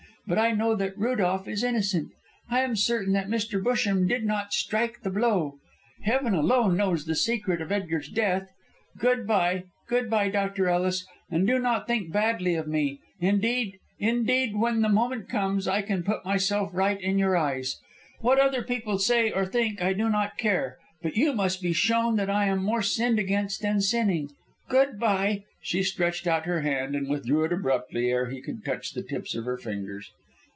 But 0.27 0.37
I 0.37 0.51
know 0.53 0.75
that 0.75 0.97
Rudolph 0.97 1.45
is 1.49 1.61
innocent. 1.61 2.11
I 2.49 2.61
am 2.61 2.77
certain 2.77 3.11
that 3.13 3.27
Mr. 3.27 3.61
Busham 3.61 4.07
did 4.07 4.23
not 4.23 4.53
strike 4.53 5.01
the 5.01 5.09
blow. 5.09 5.57
Heaven 6.03 6.33
alone 6.33 6.77
knows 6.77 7.03
the 7.03 7.15
secret 7.15 7.59
of 7.59 7.69
Edgar's 7.69 8.07
death. 8.07 8.47
Good 8.97 9.27
bye, 9.27 9.65
good 9.89 10.09
bye, 10.09 10.29
Dr. 10.29 10.69
Ellis, 10.69 11.05
and 11.29 11.45
do 11.45 11.59
not 11.59 11.85
think 11.85 12.13
badly 12.13 12.55
of 12.55 12.65
me. 12.65 13.01
Indeed, 13.19 13.79
indeed, 13.99 14.55
when 14.55 14.81
the 14.81 14.87
moment 14.89 15.27
comes 15.27 15.67
I 15.67 15.81
can 15.81 16.01
put 16.01 16.23
myself 16.23 16.69
right 16.71 17.01
in 17.01 17.19
your 17.19 17.35
eyes. 17.35 17.81
What 18.21 18.39
other 18.39 18.61
people 18.63 18.99
say 18.99 19.31
or 19.31 19.45
think, 19.45 19.81
I 19.81 19.91
do 19.91 20.07
not 20.07 20.37
care, 20.37 20.77
but 21.01 21.17
you 21.17 21.33
must 21.33 21.61
be 21.61 21.73
shown 21.73 22.15
that 22.15 22.29
I 22.29 22.45
am 22.45 22.63
more 22.63 22.83
sinned 22.83 23.19
against 23.19 23.63
than 23.63 23.81
sinning. 23.81 24.29
Good 24.69 24.97
bye!" 24.97 25.43
She 25.61 25.83
stretched 25.83 26.25
out 26.25 26.45
her 26.45 26.61
hand, 26.61 26.95
and 26.95 27.09
withdrew 27.09 27.43
it 27.43 27.51
abruptly 27.53 28.09
ere 28.09 28.29
he 28.29 28.41
could 28.41 28.63
touch 28.63 28.93
the 28.93 29.03
tips 29.03 29.35
of 29.35 29.43
her 29.43 29.57
fingers. 29.57 30.09